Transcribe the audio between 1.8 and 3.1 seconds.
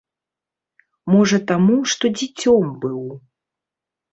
што дзіцём быў.